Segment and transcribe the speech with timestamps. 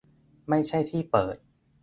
[0.49, 1.35] ไม่ใช่ที่เปิด